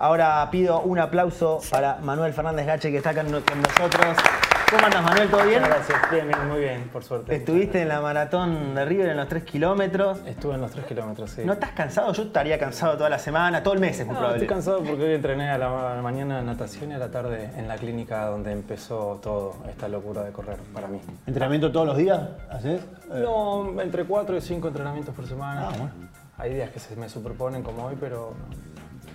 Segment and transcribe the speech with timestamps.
[0.00, 4.16] Ahora pido un aplauso para Manuel Fernández Gache que está acá con nosotros.
[4.70, 5.28] ¿Cómo andas, Manuel?
[5.28, 5.60] ¿Todo bien?
[5.60, 7.34] Gracias, bien, bien, muy bien, por suerte.
[7.34, 10.20] Estuviste en la maratón de River en los 3 kilómetros.
[10.24, 11.42] Estuve en los 3 kilómetros, sí.
[11.44, 12.12] ¿No estás cansado?
[12.12, 14.44] Yo estaría cansado toda la semana, todo el mes es muy no, probable.
[14.44, 17.74] Estoy cansado porque hoy entrené a la mañana natación y a la tarde en la
[17.74, 21.00] clínica donde empezó todo esta locura de correr para mí.
[21.26, 22.20] ¿Entrenamiento todos los días?
[22.52, 22.82] ¿Haces?
[23.08, 25.70] No, entre 4 y 5 entrenamientos por semana.
[25.70, 25.90] Ah, bueno.
[26.36, 28.34] Hay días que se me superponen como hoy, pero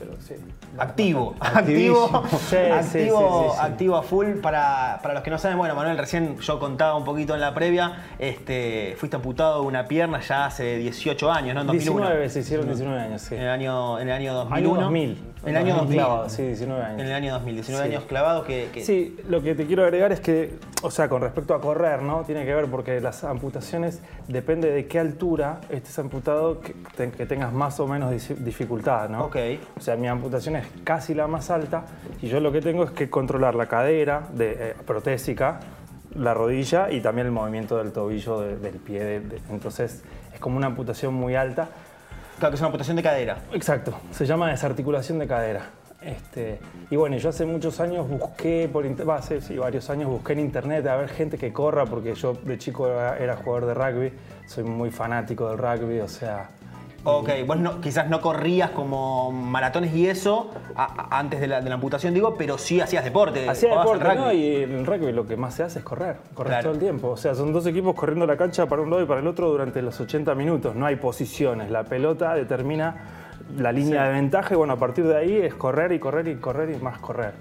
[0.04, 0.35] pero sí.
[0.77, 4.28] Activo, activo, Sí, activo, sí, a full.
[4.41, 7.54] Para, para los que no saben, bueno, Manuel, recién yo contaba un poquito en la
[7.54, 11.61] previa, este, fuiste amputado de una pierna ya hace 18 años, ¿no?
[11.61, 12.01] En 2001.
[12.07, 13.36] 19, se hicieron 19 años, sí.
[13.36, 14.73] En el año, en el año 2001.
[14.75, 15.18] Año 2000.
[15.43, 15.97] En el año 2000.
[15.97, 17.00] Clavado, sí, 19 años.
[17.01, 17.93] En el año 2000, 19 Sí.
[17.95, 18.70] años clavados que...
[18.73, 22.01] que- Sí, lo que te quiero agregar es que, o sea, con respecto a correr,
[22.01, 22.21] ¿no?
[22.23, 27.25] Tiene que ver porque las amputaciones depende de qué altura estés amputado que, te- que
[27.25, 29.25] tengas más o menos dificultad, ¿no?
[29.25, 29.37] Ok.
[29.78, 31.86] O sea, mi amputación es casi la más alta
[32.22, 35.59] y yo lo que tengo es que controlar la cadera de, eh, protésica,
[36.16, 39.04] la rodilla y también el movimiento del tobillo de- del pie.
[39.04, 41.70] de- entonces, es como una amputación muy alta.
[42.39, 43.38] Claro, que es una amputación de cadera.
[43.54, 45.61] Exacto, se llama desarticulación de cadera.
[46.06, 46.59] Este,
[46.90, 50.34] y bueno, yo hace muchos años busqué, por inter- va, hace sí, varios años busqué
[50.34, 53.73] en internet a ver gente que corra, porque yo de chico era, era jugador de
[53.73, 54.14] rugby,
[54.45, 56.50] soy muy fanático del rugby, o sea...
[57.06, 61.60] Ok, vos no- quizás no corrías como maratones y eso a- a- antes de la,
[61.60, 63.50] de la amputación, digo, pero sí hacías deporte.
[63.50, 64.16] Hacía deporte, rugby.
[64.17, 64.32] ¿no?
[64.32, 66.64] Y en el rugby lo que más se hace es correr, correr Claro.
[66.64, 67.10] todo el tiempo.
[67.10, 69.50] O sea, son dos equipos corriendo la cancha para un lado y para el otro
[69.50, 70.76] durante los 80 minutos.
[70.78, 72.95] No hay posiciones, la pelota determina
[73.58, 76.36] la línea de ventaja y bueno, a partir de ahí es correr y correr y
[76.36, 77.32] correr y más correr.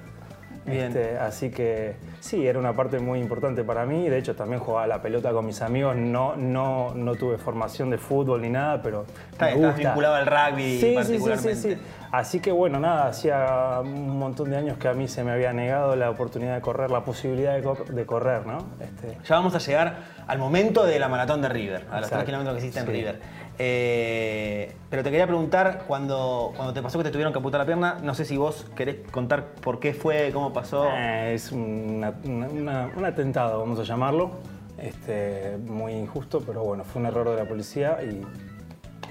[0.65, 0.97] Bien.
[0.97, 4.09] Este, así que sí, era una parte muy importante para mí.
[4.09, 5.97] De hecho, también jugaba la pelota con mis amigos.
[5.97, 10.27] No, no, no tuve formación de fútbol ni nada, pero Está- me estás vinculado al
[10.27, 11.55] rugby Sí, sí, sí, particularmente.
[11.57, 11.79] sí, sí.
[12.13, 15.53] Así que bueno, nada, hacía un montón de años que a mí se me había
[15.53, 18.59] negado la oportunidad de correr, la posibilidad de, co- de correr, ¿no?
[18.81, 19.97] Este, Ya vamos a llegar
[20.29, 22.17] al momento de la maratón de River, a los Exacto.
[22.19, 22.87] 3 kilómetros que hiciste en.
[22.87, 23.19] River.
[23.59, 27.67] Eh, pero te quería preguntar, cuando, cuando te pasó que te tuvieron que amputar la
[27.67, 30.89] pierna, no sé si vos querés contar por qué fue, cómo pasó.
[30.95, 34.33] Eh, es una- una- una- un atentado, vamos a llamarlo.
[34.79, 38.23] Este, muy injusto, pero bueno, fue un error de la policía y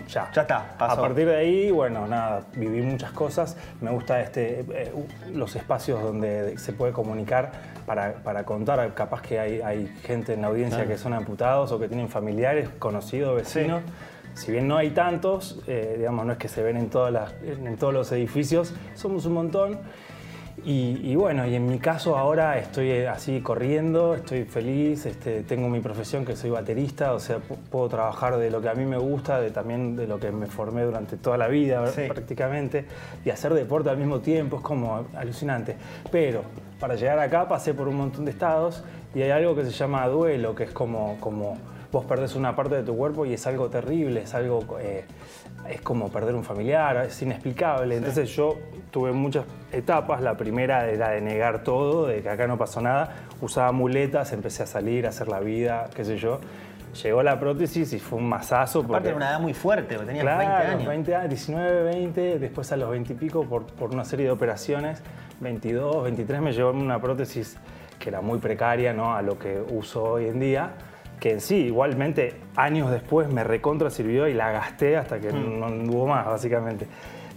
[0.10, 0.30] ya.
[0.34, 1.00] Ya está, pasó.
[1.00, 3.56] A partir de ahí, bueno, nada, viví muchas cosas.
[3.80, 4.92] Me gusta este, eh,
[5.34, 7.52] los espacios donde se puede comunicar
[7.86, 8.94] para, para contar.
[8.96, 12.68] Capaz que hay, hay gente en la audiencia que son amputados o que tienen familiares,
[12.80, 13.82] conocidos, vecinos.
[14.34, 17.34] Si bien no hay tantos, eh, digamos, no es que se ven en, todas las-
[17.44, 19.80] en en todos los edificios, somos un montón.
[20.64, 25.42] Y, y bueno, y en mi caso ahora estoy eh, así corriendo, estoy feliz, este,
[25.42, 28.76] tengo mi profesión que soy baterista, o sea, pu- puedo trabajar de lo que a
[28.76, 32.04] mí me gusta, de, también de lo que me formé durante toda la vida Sí.
[32.08, 32.86] prácticamente,
[33.26, 35.78] y hacer deporte al mismo tiempo es como alucinante.
[36.12, 36.44] Pero
[36.80, 38.84] para llegar acá pasé por un montón de estados
[39.16, 41.58] y hay algo que se llama duelo, que es como, como
[41.92, 44.80] vos perdés una parte de tu cuerpo y es algo terrible, es algo...
[44.80, 45.06] eh,
[45.70, 47.96] es como perder un familiar, es inexplicable.
[47.98, 48.58] Entonces yo
[48.90, 50.22] tuve muchas etapas.
[50.22, 53.16] La primera era de negar todo, de que acá no pasó nada.
[53.42, 56.40] Usaba muletas, empecé a salir, a hacer la vida, qué sé yo.
[57.04, 58.80] Llegó la prótesis y fue un masazo.
[58.80, 60.88] Aparte Porque, era una edad muy fuerte, porque tenías claro, 20 años.
[60.88, 64.32] 20 años, 19, 20, después a los 20 y pico por, por una serie de
[64.32, 65.02] operaciones.
[65.40, 67.58] 22, 23 me llevó una prótesis
[67.98, 69.16] que era muy precaria ¿no?
[69.16, 70.72] a lo que uso hoy en día
[71.22, 75.68] que en sí, igualmente, años después me recontra sirvió y la gasté hasta que no
[75.68, 76.88] hubo más, básicamente.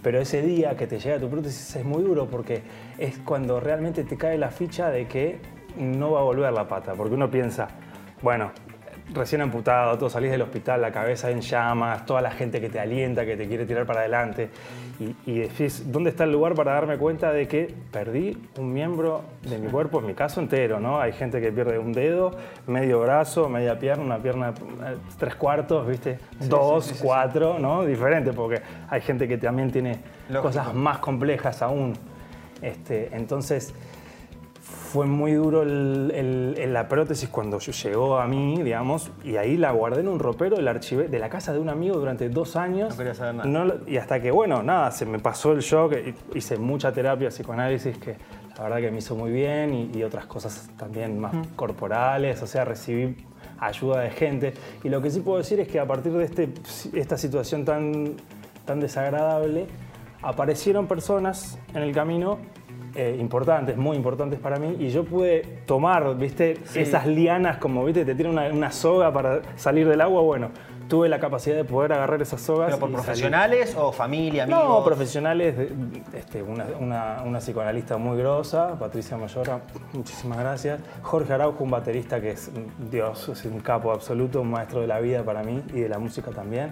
[0.01, 2.63] Pero ese día que te llega tu prótesis es muy duro porque
[2.97, 5.37] es cuando realmente te cae la ficha de que
[5.77, 7.67] no va a volver la pata, porque uno piensa,
[8.23, 8.51] bueno,
[9.13, 12.79] recién amputado, todo salís del hospital, la cabeza en llamas, toda la gente que te
[12.79, 14.49] alienta, que te quiere tirar para adelante.
[14.99, 19.23] Y, y decís, ¿dónde está el lugar para darme cuenta de que perdí un miembro
[19.43, 19.99] de mi cuerpo?
[19.99, 20.99] En mi caso entero, ¿no?
[20.99, 22.31] Hay gente que pierde un dedo,
[22.67, 26.17] medio brazo, media pierna, una pierna eh, tres cuartos, ¿viste?
[26.39, 27.85] Dos, cuatro, ¿no?
[27.85, 29.99] Diferente, porque hay gente que también tiene
[30.29, 30.41] Lógico.
[30.43, 31.93] cosas más complejas aún.
[32.61, 33.73] Este, entonces,
[34.95, 39.57] fue muy duro el- el- el- la prótesis cuando llegó a mí, digamos, y ahí
[39.57, 42.55] la guardé en un ropero del archive de la casa de un amigo durante dos
[42.55, 42.91] años.
[42.91, 43.49] No quería saber nada.
[43.49, 45.95] No y hasta que, bueno, nada, se me pasó el shock,
[46.33, 48.15] hice mucha terapia, psicoanálisis, que
[48.57, 52.47] la verdad que me hizo muy bien, y, y otras cosas también más corporales, o
[52.47, 53.17] sea, recibí
[53.59, 54.53] ayuda de gente.
[54.81, 56.47] Y lo que sí puedo decir es que a partir de este,
[56.93, 58.13] esta situación tan,
[58.63, 59.67] tan desagradable,
[60.21, 62.37] aparecieron personas en el camino
[62.95, 68.05] eh, importantes, muy importantes para mí, y yo pude tomar, viste, esas lianas como, viste,
[68.05, 70.49] te tiran una, una soga para salir del agua, bueno,
[70.87, 72.67] tuve la capacidad de poder agarrar esas sogas.
[72.67, 73.03] ¿Pero por salir.
[73.05, 74.63] profesionales o familia, amigos?
[74.63, 75.55] No, profesionales,
[76.13, 79.61] este, una, una- una psicoanalista muy grosa, Patricia Mayora,
[79.93, 80.79] muchísimas gracias.
[81.01, 82.51] Jorge Araujo, un baterista que es
[82.91, 85.97] Dios, es un capo absoluto, un maestro de la vida para mí y de la
[85.97, 86.69] música también.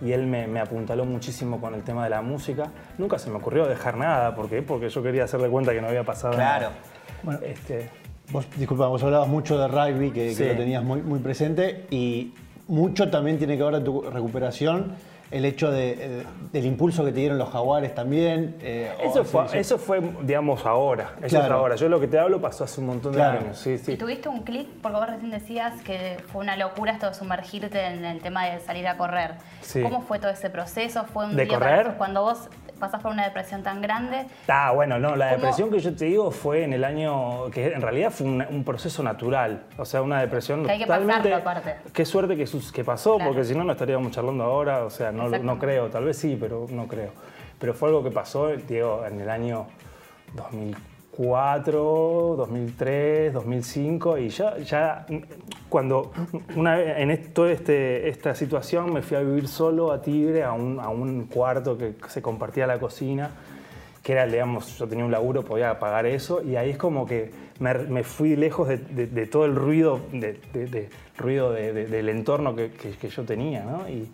[0.00, 2.70] Y él me, me apuntaló muchísimo con el tema de la música.
[2.98, 4.62] Nunca se me ocurrió dejar nada, ¿por qué?
[4.62, 6.66] Porque yo quería hacerle cuenta que no había pasado Claro.
[6.66, 6.76] nada.
[7.22, 7.88] Bueno, este,
[8.30, 12.34] Vos, disculpa, vos hablabas mucho de rugby, que, lo tenías muy, muy presente, y
[12.66, 14.94] mucho también tiene que ver en tu recuperación
[15.30, 18.56] el hecho de, eh, del impulso que te dieron los jaguares también.
[18.60, 21.10] eh, eso, fue, eso fue, digamos, ahora.
[21.18, 21.56] Eso es Claro.
[21.56, 21.76] ahora.
[21.76, 23.40] Yo lo que te hablo pasó hace un montón de Claro.
[23.40, 23.58] años.
[23.58, 23.92] Sí, sí.
[23.92, 24.68] ¿Y tuviste un clic?
[24.82, 28.60] Porque vos recién decías que fue una locura esto de sumergirte en el tema de
[28.60, 29.32] salir a correr.
[29.62, 29.82] Sí.
[29.82, 31.04] ¿Cómo fue todo ese proceso?
[31.12, 31.82] ¿Fue un ¿De día correr?
[31.86, 34.26] para- cuando vos pasás por una depresión tan grande?
[34.48, 35.36] Ah, bueno, no, la ¿Cómo?
[35.40, 38.64] depresión que yo te digo fue en el año, que en realidad fue un, un
[38.64, 41.30] proceso natural, o sea, una depresión Que hay que totalmente...
[41.30, 41.76] pasarlo aparte.
[41.92, 43.30] Qué suerte que, sus- que pasó, Claro.
[43.32, 46.36] porque si no, no estaríamos charlando ahora, o sea, no, no creo, tal vez sí,
[46.40, 47.10] pero no creo.
[47.58, 49.66] Pero fue algo que pasó, Diego, en el año
[50.34, 50.95] 2004,
[52.36, 55.06] 2003, 2005, y ya, ya
[55.68, 56.12] cuando
[56.56, 60.78] una en toda este, esta situación me fui a vivir solo a Tigre, a un,
[60.80, 63.30] a un cuarto que se compartía la cocina,
[64.02, 67.30] que era, digamos, yo tenía un laburo, podía pagar eso, y ahí es como que
[67.58, 72.08] me, me fui lejos de, de- de todo el ruido, de, ruido de- de- del
[72.08, 73.88] entorno que, que- que yo tenía, ¿no?
[73.88, 74.08] Y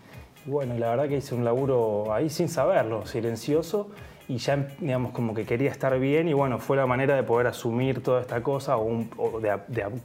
[0.46, 3.90] bueno, la verdad que hice un laburo ahí sin saberlo, silencioso,
[4.28, 7.46] y ya, digamos, como que quería estar bien, y bueno, fue la manera de poder
[7.48, 9.58] asumir toda esta cosa, o, un- o de,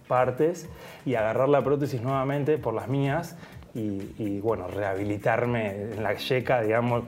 [0.07, 0.67] partes,
[1.05, 3.35] y agarrar la prótesis nuevamente por las mías,
[3.75, 7.03] y, y, bueno, rehabilitarme en la yeca, digamos,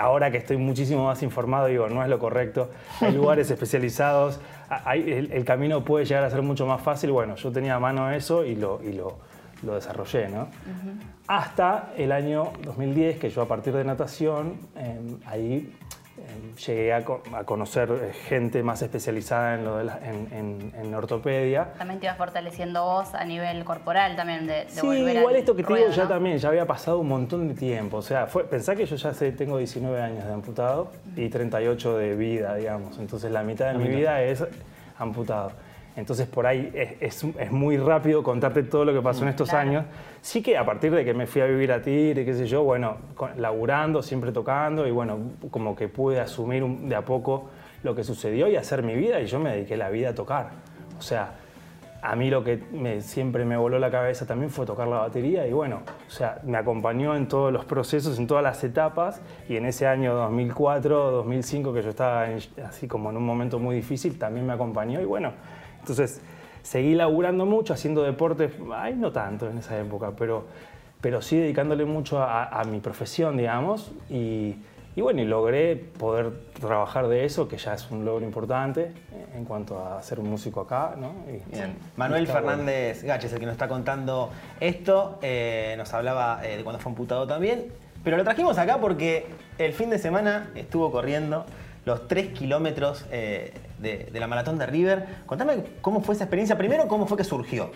[0.00, 2.70] ahora que estoy muchísimo más informado, digo, no es lo correcto.
[3.00, 4.38] Hay lugares especializados,
[4.68, 7.10] hay- el, el camino puede llegar a ser mucho más fácil.
[7.10, 9.18] Bueno, yo tenía a mano eso y lo, y lo,
[9.62, 10.48] lo desarrollé, ¿no?
[11.26, 15.72] Hasta el año 2010, que yo a partir de natación, eh, ahí
[16.66, 20.72] llegué a, co- a conocer eh, gente más especializada en, lo de la- en, en-
[20.80, 21.72] en ortopedia.
[21.78, 25.40] También te ibas fortaleciendo vos a nivel corporal también de, de Sí, volver igual al
[25.40, 26.08] esto que te digo ya ¿no?
[26.08, 27.98] también, ya había pasado un montón de tiempo.
[27.98, 31.96] O sea, fue, pensá que yo ya sé, tengo 19 años de amputado y 38
[31.98, 32.98] de vida, digamos.
[32.98, 34.44] Entonces la mitad de mi vida es
[34.98, 35.52] amputado.
[35.96, 39.50] Entonces por ahí es, es- es muy rápido contarte todo lo que pasó en estos
[39.50, 39.68] Claro.
[39.68, 39.84] años.
[40.22, 42.62] Sí que a partir de que me fui a vivir a Tigre, qué sé yo,
[42.62, 42.96] bueno,
[43.36, 45.18] laburando, siempre tocando y bueno,
[45.50, 47.50] como que pude asumir de a poco
[47.82, 50.50] lo que sucedió y hacer mi vida y yo me dediqué la vida a tocar.
[50.98, 51.32] O sea,
[52.02, 55.46] a mí lo que me- siempre me voló la cabeza también fue tocar la batería
[55.46, 59.56] y bueno, o sea, me acompañó en todos los procesos, en todas las etapas y
[59.56, 63.76] en ese año 2004, 2005 que yo estaba en- así como en un momento muy
[63.76, 65.32] difícil, también me acompañó y bueno,
[65.80, 66.20] entonces
[66.62, 70.44] seguí laburando mucho, haciendo deportes, ay, no tanto en esa época, pero,
[71.00, 74.56] pero sí dedicándole mucho a, a mi profesión, digamos, y,
[74.96, 78.92] y bueno, y logré poder trabajar de eso, que ya es un logro importante
[79.34, 81.12] en cuanto a ser un músico acá, ¿no?
[81.32, 81.76] Y- Bien.
[81.96, 82.48] Manuel Está bueno.
[82.58, 86.90] Fernández Gaches, el que nos está contando esto, eh, nos hablaba eh, de cuando fue
[86.90, 87.66] amputado también,
[88.04, 89.26] pero lo trajimos acá porque
[89.58, 91.46] el fin de semana estuvo corriendo
[91.86, 95.06] los 3 kilómetros eh, de, de la maratón de River.
[95.26, 97.70] Contame cómo fue esa experiencia, primero cómo fue que surgió.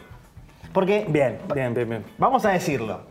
[0.72, 2.04] Porque, Bien, bien, bien, bien.
[2.18, 3.02] vamos a decirlo,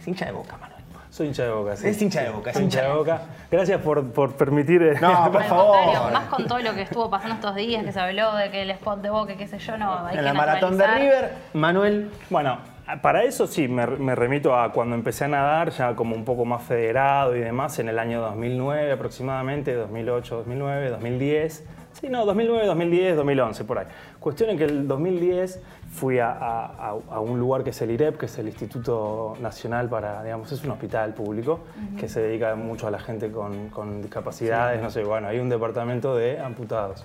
[0.00, 0.72] es hincha de boca, Manuel.
[1.10, 1.86] Soy hincha de boca, sí.
[1.88, 3.20] Es hincha de Boca, es hincha de boca.
[3.50, 4.82] Gracias por, por permitir...
[4.82, 6.10] eh, No, por favor.
[6.10, 8.70] más con todo lo que estuvo pasando estos días, que se habló de que el
[8.70, 10.86] spot de Boca, qué sé yo, no, hay En que la maratón de.
[10.86, 12.56] River, Manuel Bueno,
[13.02, 16.46] para eso sí, me, me remito a cuando empecé a nadar, ya como un poco
[16.46, 21.64] más federado y demás, en el año 2009 aproximadamente, 2008, 2009, 2010.
[21.92, 23.86] Sí, no, 2009, 2010, 2011, por ahí.
[24.18, 25.60] Cuestión en que el 2010
[25.92, 29.34] fui a, a- a- a un lugar que es el IREP, que es el Instituto
[29.40, 31.60] Nacional para, digamos, es un hospital público
[31.98, 35.48] que se dedica mucho a la gente con, con discapacidades, no sé, bueno, hay un
[35.48, 37.04] departamento de amputados.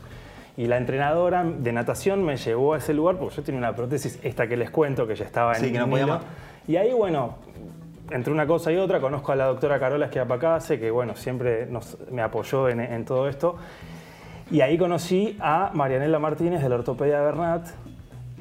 [0.56, 4.20] Y la entrenadora de natación me llevó a ese lugar porque yo tenía una prótesis,
[4.24, 6.22] esta que les cuento, que ya estaba en Sí, que no podía más.
[6.68, 7.36] Y ahí, bueno,
[8.10, 11.98] entre una cosa y otra, conozco a la doctora Carola Esquiapacase, que bueno, siempre nos-
[12.10, 13.58] me apoyó en, en todo esto.
[14.50, 17.68] Y ahí conocí a Marianela Martínez de la Ortopedia Bernat.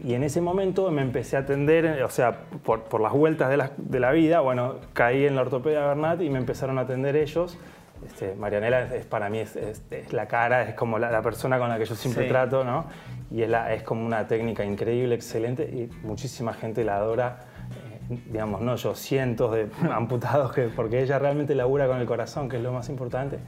[0.05, 3.57] Y en ese momento me empecé a atender, o sea, por, por las vueltas de
[3.57, 7.17] la, de la vida, bueno, caí en la Ortopedia Bernat y me empezaron a atender
[7.17, 7.59] ellos.
[8.07, 11.59] Este, Marianela es, para mí es, es- es la cara, es como la, la persona
[11.59, 12.29] con la que yo siempre Sí.
[12.29, 12.85] trato, ¿no?
[13.33, 17.39] Y es, la- es como una técnica increíble, excelente, y muchísima gente la adora.
[18.11, 22.49] eh, digamos, no yo, cientos de amputados, que, porque ella realmente labura con el corazón,
[22.49, 23.39] que es lo más importante.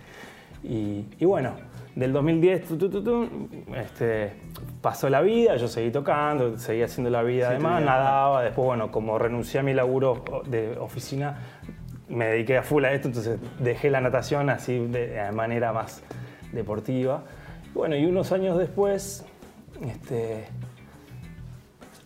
[0.65, 1.53] Y, y bueno,
[1.99, 3.29] Del 2010 tu, tu, tu, tu,
[3.75, 4.35] este,
[4.81, 8.93] pasó la vida, yo seguí tocando, seguí haciendo la vida Sí, además, nadaba, después bueno,
[8.93, 11.39] como renuncié a mi laburo de oficina,
[12.09, 16.05] me dediqué a full a esto, entonces dejé la natación así de, de manera más
[16.53, 17.25] deportiva.
[17.75, 19.27] Bueno, y unos años después,
[19.85, 20.45] este,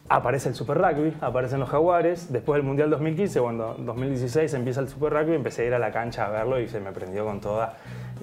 [0.08, 2.32] aparece el Super Rugby, aparecen los Jaguares.
[2.32, 5.78] Después del Mundial 2015, cuando en 2016 empieza el Super Rugby, empecé a ir a
[5.78, 7.76] la cancha a verlo y se me prendió con toda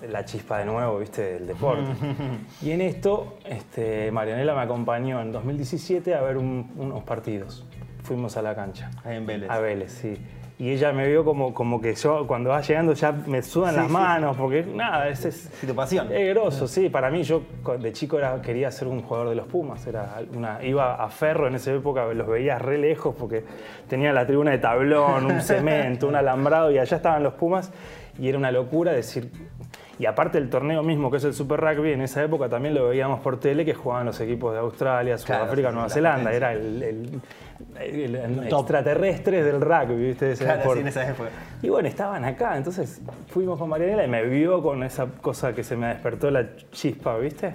[0.10, 1.84] la chispa de nuevo, viste, del deporte.
[2.62, 7.66] y en esto, este, Marianela me acompañó en 2017 a ver un- unos partidos.
[8.04, 8.90] Fuimos a la cancha.
[9.06, 9.50] En Vélez.
[9.50, 10.18] A Vélez, sí.
[10.58, 13.78] Y ella me vio como, como que yo, cuando va llegando, ya me sudan Sí,
[13.78, 15.50] las sí, manos, porque nada, ese es.
[15.54, 16.12] Sí, tu pasión.
[16.12, 16.90] Es grosso, sí.
[16.90, 17.44] Para mí, yo
[17.80, 19.88] de chico era, quería ser un jugador de los Pumas.
[19.88, 23.46] Era una, iba a Ferro en esa época, los veía re lejos porque
[23.88, 27.72] tenía la tribuna de tablón, un cemento, un alambrado, y allá estaban los Pumas.
[28.20, 29.32] Y era una locura decir.
[30.00, 32.88] Y aparte el torneo mismo, que es el Super Rugby, en esa época también lo
[32.88, 36.32] veíamos por tele, que jugaban los equipos de Australia, Sudáfrica, Nueva la Zelanda.
[36.34, 37.22] Era el, el-
[37.78, 38.62] el- el top.
[38.62, 40.34] extraterrestre del rugby, ¿viste?
[40.36, 41.30] Claro, sí, en esa época.
[41.62, 45.64] Y bueno, estaban acá, entonces fuimos con Marianela y me vio con esa cosa que
[45.66, 47.54] se me despertó la chispa, ¿viste?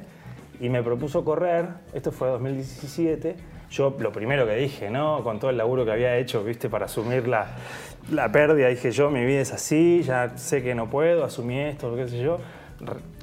[0.60, 3.36] Y me propuso correr, esto fue 2017.
[3.70, 5.22] Yo lo primero que dije, ¿no?
[5.24, 6.68] Con todo el laburo que había hecho, ¿viste?
[6.68, 7.46] Para asumir la,
[8.10, 11.94] la pérdida, dije yo, mi vida es así, ya sé que no puedo, asumí esto,
[11.96, 12.38] qué sé yo.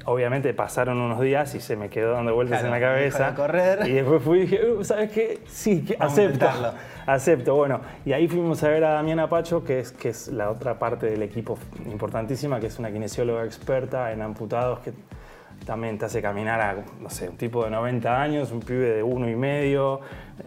[0.05, 3.35] Obviamente pasaron unos días y se me quedó dando vueltas Claro, en la cabeza.
[3.35, 3.88] correr.
[3.88, 5.41] Y después fui y dije, "Uh, ¿sabes qué?
[5.47, 6.47] Sí, que acepto.
[7.05, 7.81] Acepto, bueno.
[8.03, 11.05] Y ahí fuimos a ver a Damiana Pacho, que es, que es la otra parte
[11.05, 14.93] del equipo importantísima, que es una kinesióloga experta en amputados que
[15.67, 19.03] también te hace caminar a, no sé, un tipo de 90 años, un pibe de
[19.03, 20.00] uno y medio,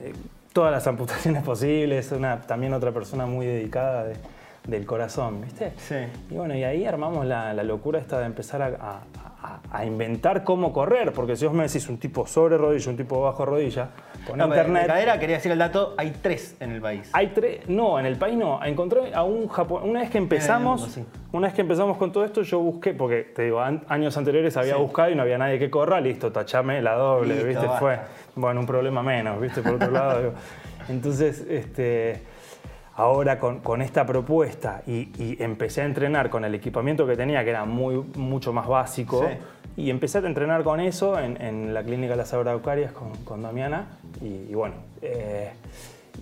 [0.02, 0.12] eh,
[0.54, 4.16] todas las amputaciones posibles, una, también otra persona muy dedicada de-
[4.66, 5.74] del corazón, ¿viste?
[5.76, 5.96] Sí.
[6.30, 9.02] Y bueno, y ahí armamos la, la locura esta de empezar a, a-
[9.44, 12.96] a- a inventar cómo correr, porque si vos me decís un tipo sobre rodilla, un
[12.96, 13.90] tipo bajo rodilla,
[14.26, 14.82] con No, internet...
[14.84, 17.10] de cadera, quería decir el dato, hay tres en el país.
[17.12, 18.64] Hay tres, no, en el país no.
[18.64, 19.90] Encontré a un japonés.
[19.90, 21.04] Una vez que empezamos, Eh, sí.
[21.32, 24.56] una vez que empezamos con todo esto, yo busqué, porque te digo, an- años anteriores
[24.56, 24.80] había Sí.
[24.80, 27.66] buscado y no había nadie que corra, listo, tachame la doble, Listo, ¿viste?
[27.66, 27.78] basta.
[27.80, 27.98] Fue,
[28.36, 29.60] bueno, un problema menos, ¿viste?
[29.60, 30.18] Por otro lado.
[30.20, 30.32] digo.
[30.88, 32.22] Entonces, este,
[32.96, 37.42] ahora con, con esta propuesta y, y empecé a entrenar con el equipamiento que tenía,
[37.44, 39.82] que era muy, mucho más básico, Sí.
[39.82, 43.98] y empecé a entrenar con eso en, en la clínica Las Araucarias con, con Damiana.
[44.22, 45.50] Y, y bueno, eh,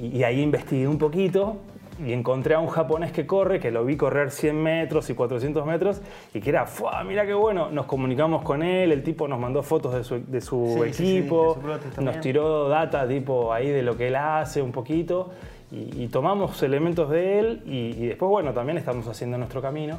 [0.00, 1.58] y, y ahí investigué un poquito
[2.02, 5.66] y encontré a un japonés que corre, que lo vi correr 100 metros y 400
[5.66, 6.00] metros,
[6.32, 7.04] y que era, ¡fua!
[7.04, 7.70] Mira qué bueno.
[7.70, 10.92] Nos comunicamos con él, el tipo nos mandó fotos de su, de su Sí, sí,
[10.94, 14.72] sí, equipo, de su nos tiró data tipo ahí de lo que él hace un
[14.72, 15.30] poquito.
[15.72, 19.98] Y, y tomamos elementos de él y, y después, bueno, también estamos haciendo nuestro camino.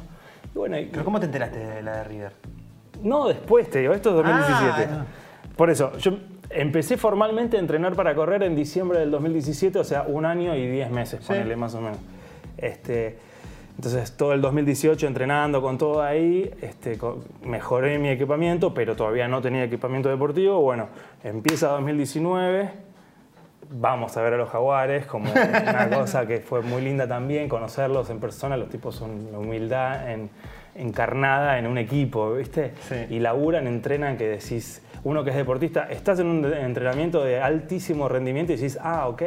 [0.54, 2.32] Y bueno, ¿Pero cómo te enteraste de la de River?
[3.02, 4.88] no, después te digo, esto es 2017.
[4.92, 5.04] Ah,
[5.56, 6.12] Por eso, yo
[6.50, 10.66] empecé formalmente a entrenar para correr en diciembre del 2017, o sea, un año y
[10.68, 11.26] 10 meses, Sí.
[11.28, 11.98] ponele más o menos.
[12.56, 13.18] Este,
[13.76, 16.96] entonces, todo el 2018 entrenando con todo ahí, este,
[17.42, 20.60] mejoré mi equipamiento, pero todavía no tenía equipamiento deportivo.
[20.60, 20.86] Bueno,
[21.24, 22.70] empieza 2019,
[23.70, 28.10] vamos a ver a los jaguares, como una cosa que fue muy linda también, conocerlos
[28.10, 30.30] en persona, los tipos son la humildad en-
[30.76, 32.72] encarnada en un equipo, ¿viste?
[32.88, 33.06] Sí.
[33.10, 38.08] Y laburan, entrenan, que decís, uno que es deportista, estás en un entrenamiento de altísimo
[38.08, 39.22] rendimiento y decís, ah, ok.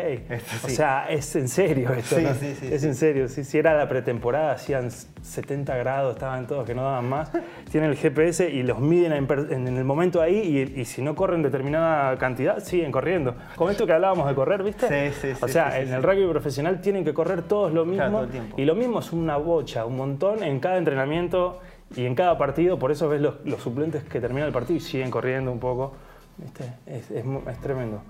[0.65, 2.34] O sea, es en serio esto, Sí, ¿no?
[2.34, 3.27] sí, sí, Es en serio.
[3.27, 7.31] Si, si era la pretemporada, hacían 70 grados, estaban todos que no daban más.
[7.72, 11.43] Tienen el GPS y los miden en, el momento ahí y, y si no corren
[11.43, 13.36] determinada cantidad, siguen corriendo.
[13.55, 14.88] Como esto que hablábamos de correr, ¿viste?
[15.12, 17.72] Sí, sí, O sí, sea, sí, sí, en el rugby profesional tienen que correr todos
[17.72, 18.22] lo mismo.
[18.22, 21.60] todo y lo mismo es una bocha, un montón en cada entrenamiento
[21.96, 22.77] y en cada partido.
[22.79, 25.94] Por eso ves los, los suplentes que terminan el partido y siguen corriendo un poco.
[26.38, 26.63] ¿Viste?
[26.86, 28.01] Es, es tremendo.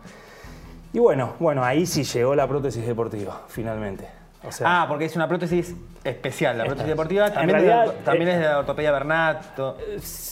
[0.93, 4.07] Y bueno, bueno, ahí sí llegó la prótesis deportiva, finalmente.
[4.48, 6.57] O sea, Ah, porque es una prótesis especial.
[6.57, 6.89] La prótesis es.
[6.89, 9.55] deportiva también, de también eh, es de la ortopedia Bernat.
[9.55, 9.77] to-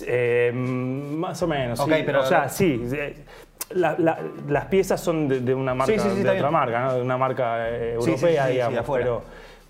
[0.08, 1.80] Eh, más o menos.
[1.80, 2.04] Ok, sí.
[2.06, 2.82] pero- O sea, sí.
[2.94, 3.24] eh,
[3.72, 6.52] la- la- las piezas son de, de una marca, Sí, sí, sí, de otra bien.
[6.54, 6.94] marca, ¿no?
[6.96, 8.74] De una marca europea, digamos.
[8.74, 9.04] de afuera.
[9.06, 9.24] pero,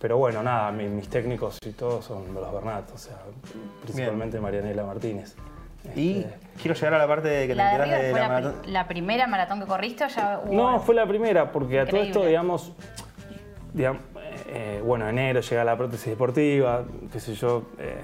[0.06, 3.16] pero bueno, nada, mi- mis técnicos y todos son de los Bernat, o sea,
[3.82, 5.34] principalmente Marianela Martínez.
[5.96, 8.20] Y Este, quiero llegar a la parte de que te ¿La de River de fue
[8.20, 8.72] la pri- maratón.
[8.74, 12.02] la primera maratón que corriste o ya hubo No, fue la primera, porque a todo
[12.04, 12.72] esto, digamos,
[13.74, 14.00] digamos,
[14.50, 18.02] eh, bueno, enero llega la prótesis deportiva, qué sé yo, eh,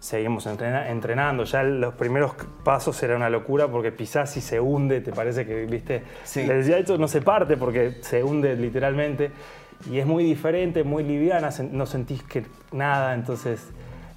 [0.00, 1.44] seguimos entrena- entrenando.
[1.44, 5.64] Ya los primeros pasos era una locura porque pisás y se hunde, te parece que,
[5.64, 6.40] viste, Sí.
[6.42, 9.30] esto no se parte porque se hunde literalmente
[9.90, 13.60] y es muy diferente, muy liviana, no sentís que nada, entonces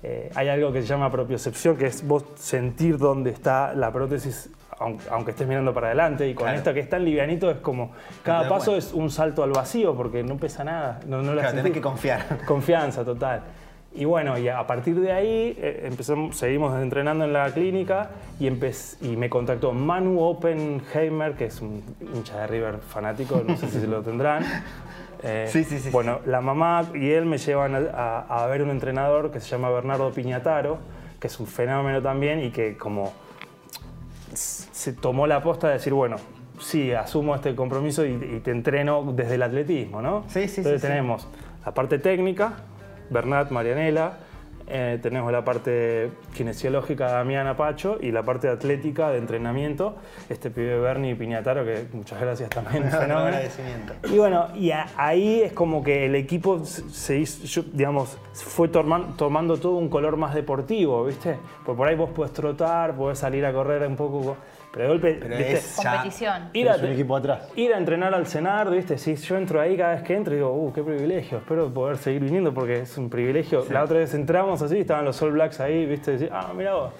[0.03, 4.49] eh, hay algo que se llama propiocepción, que es vos sentir dónde está la prótesis
[4.79, 6.27] aunque, aunque estés mirando para adelante.
[6.27, 6.57] Y con Claro.
[6.57, 7.91] esto que es tan livianito es como,
[8.23, 10.99] cada paso es un salto al vacío porque no pesa nada.
[11.05, 12.39] No, no la Claro, tenés que confiar.
[12.47, 13.41] Confianza total.
[13.93, 18.47] Y bueno, y a partir de ahí eh, empezamos, seguimos entrenando en la clínica y,
[18.47, 21.83] y me contactó Manu Oppenheimer, que es un
[22.13, 24.43] hincha de River fanático, no sé si se lo tendrán.
[25.23, 27.79] Eh, Sí, sí, sí, Bueno, la mamá y él me llevan a,
[28.21, 30.77] a- a ver un entrenador que se llama Bernardo Piñataro,
[31.19, 33.11] que es un fenómeno también y que como
[34.33, 36.15] se tomó la aposta de decir, bueno,
[36.59, 40.23] sí, asumo este compromiso y, y te entreno desde el atletismo, ¿no?
[40.29, 40.93] Sí, sí, Entonces sí, sí.
[40.93, 41.27] tenemos
[41.65, 42.53] la parte técnica,
[43.11, 44.30] Bernat, Marianela,
[44.71, 49.95] eh, tenemos la parte kinesiológica, Damián Apacho, y la parte atlética de entrenamiento,
[50.29, 53.19] este pibe Bernie Piñataro, que muchas gracias también, un Un fenómeno.
[53.27, 53.93] agradecimiento.
[54.11, 58.69] Y bueno, y a- ahí es como que el equipo se hizo, yo, digamos, fue
[58.71, 61.37] torman- tomando todo un color más deportivo, ¿viste?
[61.65, 64.37] Porque por ahí vos podés trotar, podés salir a correr un poco,
[64.71, 65.53] pero de golpe, Pero ¿viste?
[65.53, 66.49] es Competición.
[66.53, 67.49] Ir a, un equipo atrás.
[67.57, 68.97] ir a entrenar al cenar, ¿viste?
[68.97, 72.21] Si yo entro ahí cada vez que entro, digo, uh, qué privilegio, espero poder seguir
[72.23, 73.65] viniendo porque es un privilegio.
[73.69, 76.11] La otra vez entramos así, estaban los All Blacks ahí, ¿viste?
[76.11, 76.93] Decís, ah, mira vos.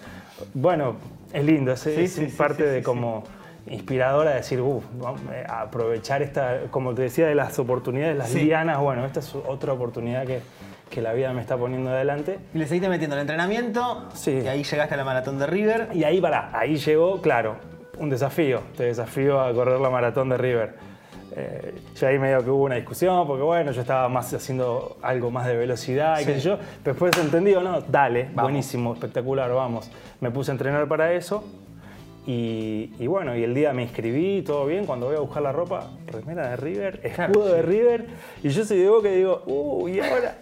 [0.53, 0.95] Bueno,
[1.33, 3.23] es lindo, es, Sí, es sí, sí, parte de como
[3.67, 8.79] inspiradora de decir, vamos a aprovechar esta, como te decía, de las oportunidades, las lianas,
[8.79, 10.41] bueno, esta es otra oportunidad que,
[10.89, 12.39] que la vida me está poniendo adelante.
[12.53, 14.07] Y le seguiste metiendo el entrenamiento.
[14.13, 14.41] Sí.
[14.43, 15.89] Y ahí llegaste a la maratón de River.
[15.93, 17.55] Y ahí para, ahí llegó, claro,
[17.97, 18.61] un desafío.
[18.75, 20.90] Te desafío a correr la maratón de River.
[21.35, 25.31] Eh, ya ahí medio que hubo una discusión, porque bueno, yo estaba más haciendo algo
[25.31, 26.57] más de velocidad y qué sé yo.
[26.83, 28.43] Pero después entendí, no, dale, Vamos.
[28.43, 29.89] buenísimo, espectacular, vamos.
[30.19, 31.43] Me puse a entrenar para eso.
[32.27, 34.85] Y, y bueno, y el día me inscribí, todo bien.
[34.85, 38.05] Cuando voy a buscar la ropa, remera de River, escudo de River.
[38.43, 40.35] Y yo soy de Boca y digo, uh, y ahora.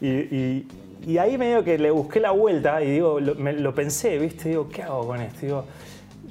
[0.00, 0.68] Y, y-
[1.06, 4.48] y ahí medio que le busqué la vuelta y digo, lo, me- lo pensé, ¿viste?
[4.48, 5.38] Digo, ¿qué hago con esto?
[5.42, 5.64] Digo,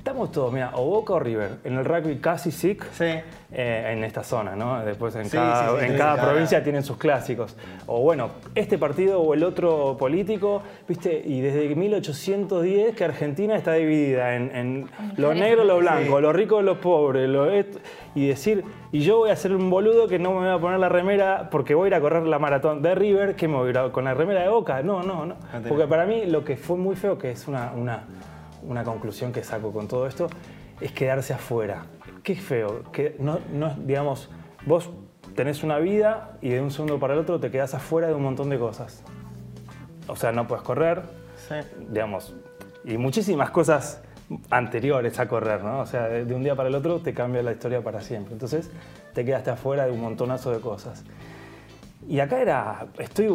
[0.06, 1.58] estamos todos, mira, o Boca o River.
[1.64, 3.06] En el rugby casi SIC, Sí.
[3.52, 4.86] eh, en esta zona, ¿no?
[4.86, 7.58] Después en Sí, cada, sí, sí, en sí, cada cada- provincia tienen sus clásicos.
[7.88, 11.24] O bueno, este partido o el otro político, ¿viste?
[11.26, 16.22] Y desde 1810 que Argentina está dividida en, en lo negro, lo blanco, Sí.
[16.22, 17.80] lo rico, lo pobre, lo esto,
[18.14, 20.78] y decir, y yo voy a ser un boludo que no me voy a poner
[20.80, 23.70] la remera porque voy a ir a correr la maratón de River, que me voy
[23.70, 24.84] a ir a- con la remera de Boca.
[24.84, 25.36] No, no, no.
[25.68, 28.04] Porque para mí lo que fue muy feo, que es una, una,
[28.68, 30.28] una conclusión que saco con todo esto,
[30.82, 31.86] es quedarse afuera.
[32.24, 32.84] Qué feo.
[32.92, 34.30] Que no, no, digamos,
[34.66, 34.90] vos
[35.36, 38.24] tenés una vida y de un segundo para el otro te quedás afuera de un
[38.24, 39.04] montón de cosas.
[40.08, 41.04] O sea, no puedes correr,
[41.48, 41.56] Sí.
[41.90, 42.36] digamos,
[42.84, 44.02] y muchísimas cosas
[44.50, 45.80] anteriores a correr, ¿no?
[45.80, 48.34] O sea, de, un día para el otro te cambia la historia para siempre.
[48.34, 48.70] Entonces,
[49.14, 51.04] te quedaste afuera de un montonazo de cosas.
[52.08, 53.28] Y acá era, estoy,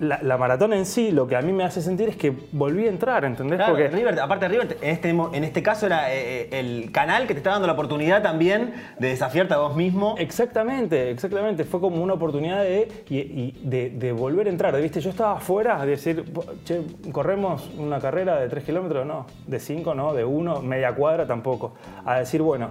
[0.00, 2.86] la, la maratón en sí, lo que a mí me hace sentir es que volví
[2.86, 3.58] a entrar, ¿entendés?
[3.58, 7.26] Claro, Porque River, aparte River, en este, en este caso era eh, eh, el canal
[7.26, 10.14] que te está dando la oportunidad también de desafiarte a vos mismo.
[10.18, 11.64] Exactamente, exactamente.
[11.64, 14.80] Fue como una oportunidad de, y- y de, de volver a entrar.
[14.80, 15.00] ¿Viste?
[15.00, 16.24] Yo estaba afuera, de decir,
[16.64, 16.80] che,
[17.12, 21.74] corremos una carrera de 3 kilómetros, no, de 5, no, de 1, media cuadra tampoco.
[22.06, 22.70] A decir, bueno,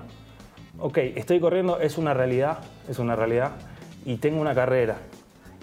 [0.80, 2.58] ok, estoy corriendo, es una realidad,
[2.90, 3.52] es una realidad,
[4.06, 4.96] y tengo una carrera.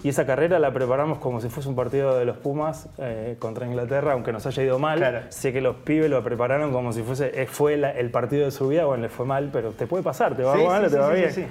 [0.03, 3.65] Y esa carrera la preparamos como si fuese un partido de los Pumas eh, contra
[3.65, 4.99] Inglaterra, aunque nos haya ido mal.
[4.99, 5.21] Claro.
[5.29, 8.51] Sé que los pibes lo prepararon como si fuese, eh, fue la- el partido de
[8.51, 10.87] su vida, bueno, le fue mal, pero te puede pasar, te va Sí, mal sí,
[10.87, 11.31] o te va bien.
[11.33, 11.47] sí, sí.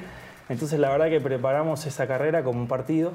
[0.48, 3.12] Entonces la verdad que preparamos esa carrera como un partido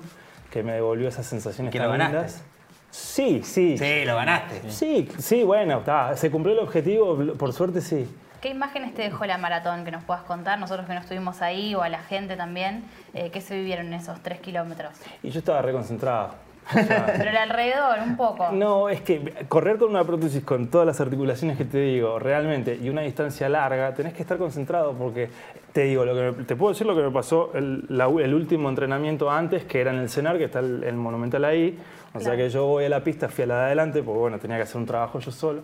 [0.51, 2.15] que me devolvió esas sensaciones Que tan lo ganaste.
[2.17, 2.43] lindas.
[2.89, 3.77] Sí, sí.
[3.77, 4.69] Sí, lo ganaste.
[4.69, 8.05] Sí, sí, bueno, está, se cumplió el objetivo, por suerte sí.
[8.41, 10.57] ¿Qué imágenes te dejó la maratón que nos puedas contar?
[10.59, 13.93] Nosotros que no estuvimos ahí o a la gente también, eh, ¿qué se vivieron en
[13.93, 14.93] esos tres kilómetros?
[15.21, 16.29] Y yo estaba reconcentrado.
[16.73, 18.51] O sea, Pero el alrededor, un poco.
[18.51, 22.77] No, es que correr con una prótesis con todas las articulaciones que te digo, realmente,
[22.81, 25.29] y una distancia larga, tenés que estar concentrado porque,
[25.73, 28.33] te digo, lo que me- te puedo decir lo que me pasó el, la- el
[28.33, 31.77] último entrenamiento antes, que era en el cenar, que está el, el monumental ahí.
[32.13, 34.37] O sea que yo voy a la pista, fui a la de adelante, porque bueno,
[34.39, 35.61] tenía que hacer un trabajo yo solo.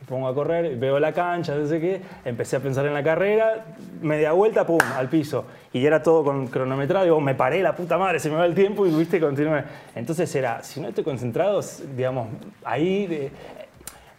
[0.00, 3.02] Me pongo a correr, veo la cancha, no sé qué, empecé a pensar en la
[3.02, 3.66] carrera,
[4.00, 5.44] media vuelta, pum, al piso.
[5.72, 8.54] Y era todo con cronometrado, digo, me paré, la puta madre, se me va el
[8.54, 9.64] tiempo y viste, continué.
[9.94, 11.60] Entonces era, si no estoy concentrado,
[11.96, 12.28] digamos,
[12.64, 13.30] ahí de-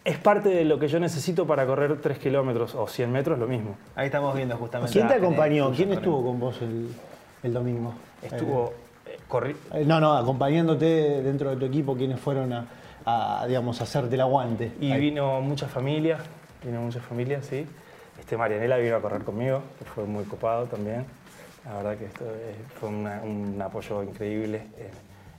[0.06, 3.48] es parte de lo que yo necesito para correr 3 kilómetros o 100 metros, lo
[3.48, 3.76] mismo.
[3.96, 4.94] Ahí estamos viendo justamente.
[4.94, 5.72] ¿Quién te Ah, acompañó?
[5.72, 6.90] ¿Quién estuvo con vos el,
[7.44, 7.94] el domingo?
[8.22, 8.74] Estuvo,
[9.06, 12.66] eh, corri- Eh, no, no, acompañándote dentro de tu equipo, ¿quiénes fueron a,
[13.10, 14.72] a, digamos, hacerte el aguante?
[14.80, 15.00] Y Ahí.
[15.02, 16.18] vino mucha familia,
[16.64, 17.66] vino mucha familia, sí.
[18.20, 21.06] Este Marianela vino a correr conmigo, que fue muy copado también.
[21.66, 22.26] La verdad que esto
[22.80, 24.62] fue una- un apoyo increíble.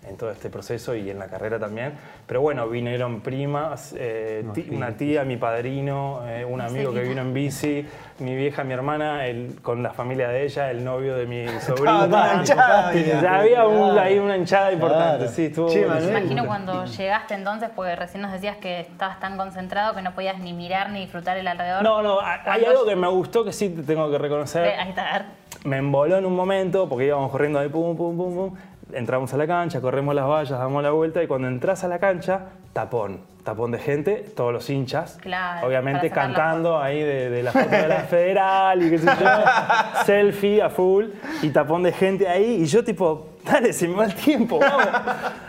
[0.08, 1.92] En todo este proceso y en la carrera también.
[2.26, 7.20] Pero bueno, vinieron primas, eh, ti- una tía, mi padrino, eh, un amigo que vino
[7.20, 7.86] en bici,
[8.20, 12.06] mi vieja, mi hermana, el, con la familia de ella, el novio de mi sobrino.
[12.08, 13.20] toda hinchada, mira.
[13.20, 15.32] Ya había un- ahí una hinchada importante, Claro.
[15.32, 15.84] sí, estuvo Che.
[15.84, 16.08] Manuel.
[16.08, 20.38] Imagino cuando llegaste entonces, porque recién nos decías que estabas tan concentrado que no podías
[20.38, 21.82] ni mirar ni disfrutar el alrededor.
[21.82, 24.64] No, no, hay algo que me gustó que sí te tengo que reconocer.
[24.78, 25.26] Ahí está, a ver.
[25.64, 28.54] me emboló en un momento porque íbamos corriendo ahí, pum, pum, pum, pum.
[28.92, 31.98] Entramos a la cancha, corremos las vallas, damos la vuelta y cuando entras a la
[31.98, 33.20] cancha, tapón.
[33.44, 35.18] Tapón de gente, todos los hinchas.
[35.22, 39.28] Claro, Obviamente cantando ahí de, de la foto de la federal y qué sé yo.
[40.04, 41.06] selfie a full
[41.40, 42.62] y tapón de gente ahí.
[42.62, 44.88] Y yo, tipo, dale, se me va el tiempo, vamos.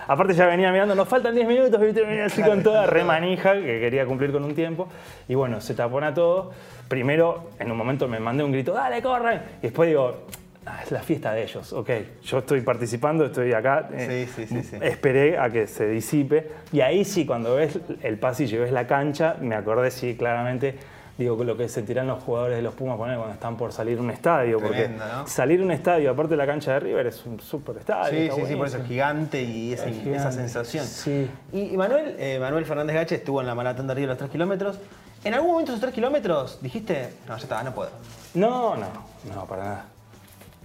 [0.08, 2.02] Aparte, ya venía mirando, nos faltan 10 minutos, ¿viste?
[2.02, 4.88] Venía así con toda remanija que quería cumplir con un tiempo.
[5.28, 6.52] Y bueno, se tapona todo.
[6.88, 9.42] Primero, en un momento me mandé un grito, dale, corren.
[9.60, 10.26] Y después digo,
[10.66, 11.90] "Ah, es la fiesta de ellos, ok.
[12.24, 13.90] Yo estoy participando, estoy acá.
[13.94, 14.78] eh, Sí, sí, sí.
[14.82, 16.52] Esperé a que se disipe.
[16.72, 20.76] Y ahí sí, cuando ves el pasillo y ves la cancha, me acordé, sí, claramente,
[21.18, 24.10] digo, lo que sentirán los jugadores de los Pumas poner cuando están por salir un
[24.12, 24.58] estadio.
[24.60, 25.28] Tremendo, porque ¿no?
[25.28, 28.34] salir un estadio, aparte de la cancha de River, es un super estadio.
[28.36, 30.32] Sí, sí, sí, por eso es gigante y esa, Es esa gigante.
[30.34, 30.86] sensación.
[30.86, 31.30] Sí.
[31.54, 34.30] Y, y Manuel, eh, Manuel Fernández Gache estuvo en la maratón de Río los 3
[34.30, 34.80] kilómetros.
[35.24, 37.92] ¿En algún momento esos 3 kilómetros dijiste, no, ya está, no puedo?
[38.34, 38.88] No, no,
[39.36, 39.86] no, para nada.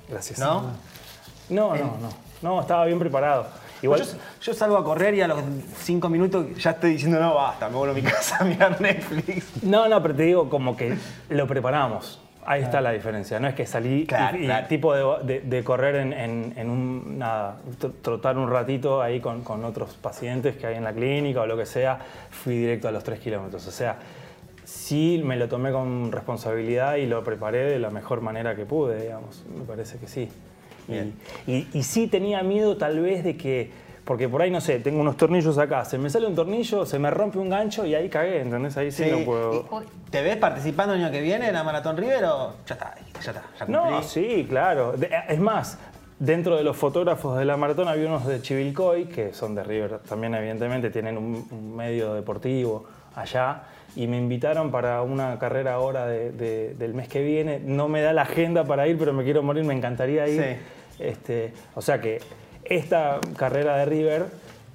[0.09, 0.39] Gracias.
[0.39, 0.63] ¿No?
[1.49, 2.09] No, no, no.
[2.43, 3.47] No, estaba bien preparado.
[3.83, 4.07] Igual, Yo,
[4.41, 5.39] yo salgo a correr y a los
[5.83, 9.63] 5 minutos ya estoy diciendo, no, basta, me vuelvo a mi casa a mirar Netflix.
[9.63, 10.97] No, no, pero te digo como que
[11.29, 12.21] lo preparamos.
[12.49, 13.41] Ahí está la diferencia.
[13.41, 14.67] No es que salí Claro, y, claro.
[14.69, 19.19] tipo de, de- de correr en, en- en un, nada, tr- trotar un ratito ahí
[19.21, 21.99] con, con otros pacientes que hay en la clínica o lo que sea,
[22.31, 23.67] fui directo a los tres kilómetros.
[23.67, 23.97] O sea,
[24.67, 29.01] sí me lo tomé con responsabilidad y lo preparé de la mejor manera que pude,
[29.01, 29.45] digamos.
[29.57, 30.29] Me parece que sí.
[30.89, 31.15] Y- Bien.
[31.47, 33.71] Y, y sí tenía miedo tal vez de que,
[34.05, 36.99] porque por ahí, no sé, tengo unos tornillos acá, se me sale un tornillo, se
[36.99, 38.77] me rompe un gancho y ahí cagué, ¿entendés?
[38.77, 39.11] Ahí sí, Sí.
[39.11, 39.83] no puedo...
[40.11, 43.31] ¿Te ves participando el año que viene en la Maratón River o ya está, ya
[43.31, 43.73] está, ya cumplí?
[43.73, 44.93] No, sí, claro.
[44.97, 45.79] De- es más,
[46.19, 49.99] dentro de los fotógrafos de la maratón había unos de Chivilcoy, que son de River
[50.09, 52.85] también, evidentemente, tienen un, un medio deportivo
[53.17, 53.63] allá.
[53.97, 57.59] Y me invitaron para una carrera ahora de- de- del mes que viene.
[57.59, 60.41] No me da la agenda para ir, pero me quiero morir, me encantaría ir.
[60.43, 61.03] Sí.
[61.03, 62.21] Este, o sea que
[62.65, 64.27] esta carrera de River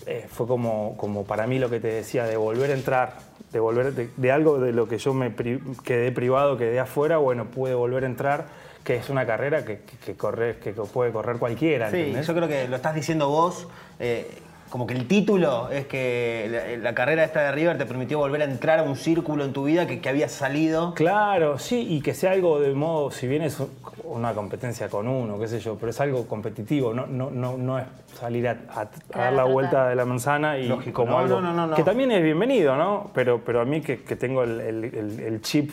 [0.08, 3.14] eh, fue como, como para mí lo que te decía, de volver a entrar,
[3.54, 7.18] de, volver, de, de algo de lo que yo me pri- quedé privado, quedé afuera,
[7.18, 8.46] bueno, pude volver a entrar,
[8.84, 11.92] que es una carrera que, que, que corre- que puede correr cualquiera.
[11.92, 12.26] Sí, ¿entendés?
[12.26, 13.68] yo creo que lo estás diciendo vos.
[14.00, 14.28] eh,
[14.72, 16.48] como que el título es que
[16.80, 19.52] la, la carrera esta de River te permitió volver a entrar a un círculo en
[19.54, 20.94] tu vida que, que habías salido.
[20.96, 23.58] Claro, sí, y que sea algo de modo, si bien es
[24.06, 27.80] una competencia con uno, qué sé yo, pero es algo competitivo, no, no, no, no
[27.80, 27.86] es
[28.20, 28.82] salir a, a-
[29.14, 31.76] a dar la vuelta de la manzana y Lógico, como no, algo no, no, no.
[31.76, 33.12] que también es bienvenido, ¿no?
[33.14, 35.70] Pero, pero a mí que, que tengo el, el- el- el chip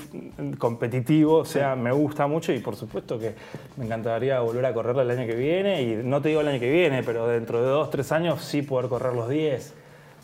[0.59, 3.35] competitivo, o sea, me gusta mucho y por supuesto que
[3.77, 6.61] me encantaría volver a correrla el año que viene y no te digo el año
[6.61, 9.74] que viene, pero dentro de dos, tres años sí poder correr los 10.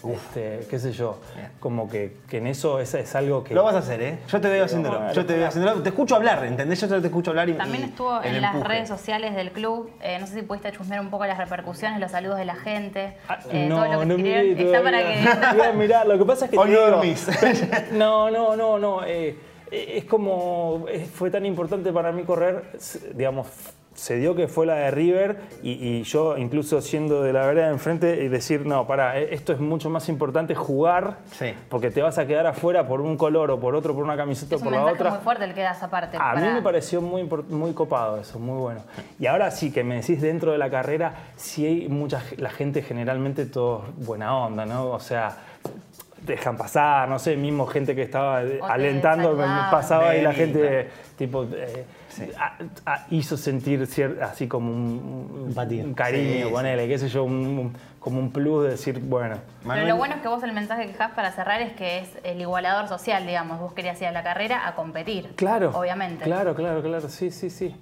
[0.07, 1.19] Este, qué sé yo,
[1.61, 3.55] como que, que en eso es, es algo que...
[3.55, 4.19] Lo vas a hacer, ¿eh?
[4.29, 5.11] Yo te veo haciéndolo.
[5.15, 5.83] Yo te veo haciéndolo.
[5.83, 6.79] Te escucho hablar, ¿entendés?
[6.83, 8.69] Yo te escucho hablar y También estuvo en las empuje.
[8.75, 9.91] redes sociales del club.
[10.03, 13.17] Eh, no sé si pudiste chusmear un poco las repercusiones, los saludos de la gente.
[13.29, 16.05] Ah, eh, no, todo lo que no miré Está para que.
[16.07, 17.27] Lo que pasa es que Hoy no dormís.
[17.93, 19.05] No, no, no, no.
[19.07, 19.39] eh,
[19.71, 22.65] es como, fue tan importante para mí correr,
[23.15, 23.47] digamos,
[23.95, 27.67] se dio que fue la de River y, y yo incluso siendo de la vereda
[27.67, 31.55] de enfrente y decir, no, para, esto es mucho más importante jugar, Sí.
[31.69, 34.57] porque te vas a quedar afuera por un color o por otro, por una camiseta
[34.57, 35.11] o Es por la otra.
[35.11, 36.17] muy fuerte el que das aparte.
[36.17, 38.81] A mí para- me pareció muy, muy copado eso, muy bueno.
[39.19, 42.83] Y ahora sí que me decís dentro de la carrera, sí hay mucha, la gente
[42.83, 44.87] generalmente todos buena onda, ¿no?
[44.91, 45.37] O sea,
[46.23, 49.37] dejan pasar, no sé, mismo gente que estaba eh, O alentando,
[49.71, 51.85] pasaba y la gente tipo eh,
[52.39, 55.53] a- a- hizo sentir cier- así como un,
[55.97, 59.87] cariño, Sí, ponele, qué sé yo, un- un- como un plus de decir, bueno, Pero
[59.87, 62.41] lo bueno es que vos el mensaje que dejás para cerrar es que es el
[62.41, 63.59] igualador social, digamos.
[63.61, 65.33] Vos querías ir a la carrera a competir.
[65.37, 66.25] claro, Obviamente.
[66.25, 67.75] Claro, claro, claro, sí, sí, sí.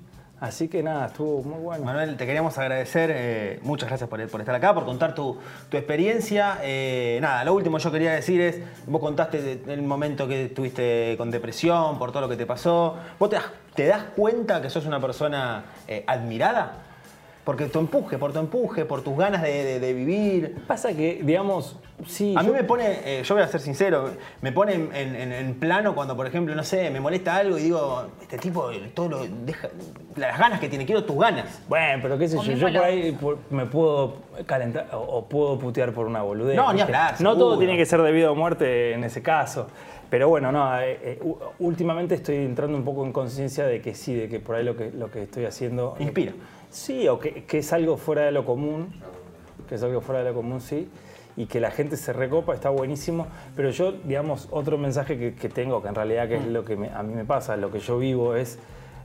[0.42, 1.84] Así que nada, estuvo muy bueno.
[1.84, 3.12] Manuel, te queríamos agradecer.
[3.14, 6.58] eh, muchas gracias por, estar acá, por contar tu, tu experiencia.
[6.64, 11.30] Eh, nada, lo último yo quería decir es, vos contaste el momento que estuviste con
[11.30, 12.96] depresión, por todo lo que te pasó.
[13.20, 13.44] ¿Vos te das,
[13.76, 16.72] te das cuenta que sos una persona eh, admirada?
[17.44, 20.54] Porque tu empuje, por tu empuje, por tus ganas de, de- de vivir.
[20.68, 21.76] Pasa que, digamos,
[22.06, 22.34] sí.
[22.38, 24.10] A mí me pone, eh, yo voy a ser sincero,
[24.42, 24.92] me pone en,
[25.32, 29.08] en- plano cuando, por ejemplo, no sé, me molesta algo y digo, este tipo, todo
[29.08, 29.68] lo deja,
[30.14, 31.60] las ganas que tiene, quiero tus ganas.
[31.68, 35.24] Bueno, pero qué sé O yo, yo por ahí por- me puedo calentar o, o
[35.28, 36.54] puedo putear por una boludez.
[36.56, 39.66] No, ni hablar, No todo tiene que ser debido a muerte en ese caso.
[40.10, 41.22] Pero bueno, no, eh, eh,
[41.58, 44.76] últimamente estoy entrando un poco en conciencia de que sí, de que por ahí lo
[44.76, 45.96] que, lo que estoy haciendo...
[45.98, 46.32] Inspira.
[46.72, 48.88] Sí, o que, que es algo fuera de lo común,
[49.68, 50.88] que es algo fuera de lo común, sí,
[51.36, 55.48] y que la gente se recopa, está buenísimo, pero yo, digamos, otro mensaje que, que
[55.50, 57.78] tengo, que en realidad que es lo que me- a mí me pasa, lo que
[57.78, 58.58] yo vivo es,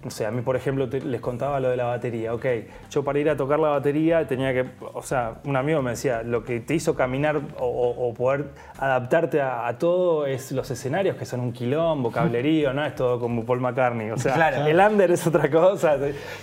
[0.07, 2.45] no sé, a mí por ejemplo te- les contaba lo de la batería, ok,
[2.89, 6.23] yo para ir a tocar la batería tenía que, o sea, un amigo me decía,
[6.23, 8.45] lo que te hizo caminar o, o- o poder
[8.79, 13.19] adaptarte a, a todo es los escenarios, que son un quilombo, cablerío, no es todo
[13.19, 14.65] como Paul McCartney, o sea, Claro.
[14.65, 15.97] el under es otra cosa.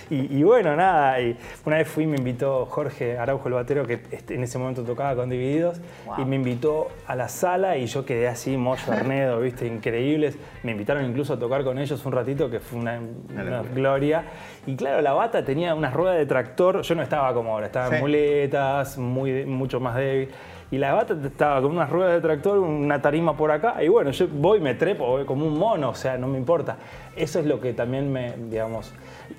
[0.09, 3.87] Y, y bueno, nada, y una vez fui y me invitó Jorge Araujo, el batero,
[3.87, 5.81] que este- en ese momento tocaba con Divididos,
[6.19, 10.37] y me invitó a la sala y yo quedé así, Moyo Arnedo, viste, increíbles.
[10.63, 12.99] Me invitaron incluso a tocar con ellos un ratito, que fue una,
[13.31, 14.23] una gloria.
[14.67, 17.87] Y claro, la bata tenía unas ruedas de tractor, yo no estaba como ahora, estaba
[17.87, 17.99] en Sí.
[18.01, 20.29] muletas, muy, mucho más débil.
[20.71, 24.09] Y la bata estaba con unas ruedas de tractor, una tarima por acá, y bueno,
[24.09, 26.77] yo voy, me trepo, voy como un mono, o sea, no me importa.
[27.15, 28.91] Eso es lo que también me, digamos,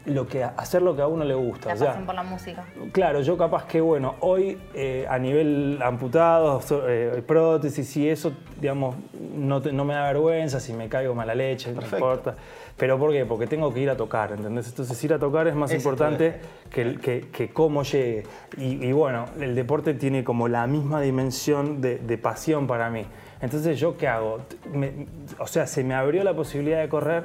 [0.07, 1.71] lo que, hacer lo que a uno le gusta.
[1.71, 2.65] La o sea, pasión por la música.
[2.93, 8.33] Claro, yo capaz que, bueno, hoy eh, a nivel amputados, so- eh, prótesis y eso,
[8.61, 8.95] digamos,
[9.35, 11.97] no, te- no me da vergüenza si me caigo mala leche, no Perfecto.
[11.97, 12.35] importa.
[12.77, 13.25] ¿Pero por qué?
[13.25, 14.69] Porque tengo que ir a tocar, ¿entendés?
[14.69, 16.37] Entonces ir a tocar es más Ese importante
[16.71, 18.25] que, que, que cómo llegue.
[18.59, 23.05] Y, y bueno, el deporte tiene como la misma dimensión de, de pasión para mí.
[23.41, 24.41] Entonces, ¿yo qué hago?
[24.73, 25.07] Me-
[25.39, 27.25] o sea, se me abrió la posibilidad de correr,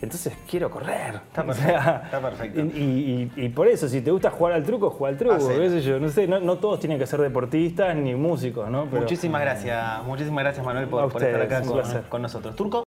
[0.00, 1.20] entonces quiero correr.
[1.28, 2.60] Está O perfecto, sea, está perfecto.
[2.60, 5.60] y, y- y por eso, si te gusta jugar al truco, juega al truco, Hacelo.
[5.60, 6.00] qué sé yo.
[6.00, 8.86] No sé, no, no todos tienen que ser deportistas ni músicos, ¿no?
[8.86, 12.56] Pero- Muchísimas gracias, muchísimas gracias Manuel por, estar acá con, con nosotros.
[12.56, 12.80] Turco.